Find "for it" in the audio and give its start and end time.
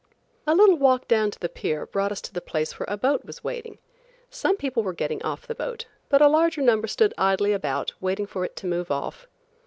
8.25-8.55